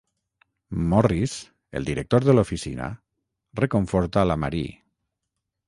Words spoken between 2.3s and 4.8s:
l'oficina, reconforta la Marie.